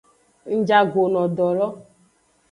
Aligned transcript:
Ngjago 0.57 1.03
no 1.13 1.23
do 1.35 1.47
lo. 1.57 1.67